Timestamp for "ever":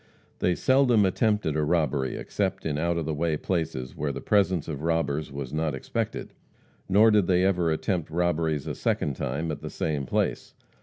7.45-7.69